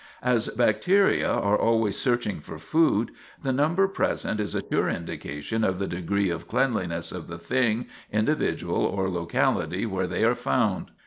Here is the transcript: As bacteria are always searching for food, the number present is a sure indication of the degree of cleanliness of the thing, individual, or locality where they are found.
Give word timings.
As 0.23 0.47
bacteria 0.47 1.29
are 1.29 1.55
always 1.55 1.95
searching 1.95 2.39
for 2.39 2.57
food, 2.57 3.11
the 3.43 3.53
number 3.53 3.87
present 3.87 4.39
is 4.39 4.55
a 4.55 4.63
sure 4.67 4.89
indication 4.89 5.63
of 5.63 5.77
the 5.77 5.85
degree 5.85 6.31
of 6.31 6.47
cleanliness 6.47 7.11
of 7.11 7.27
the 7.27 7.37
thing, 7.37 7.85
individual, 8.11 8.83
or 8.83 9.11
locality 9.11 9.85
where 9.85 10.07
they 10.07 10.23
are 10.23 10.33
found. 10.33 10.89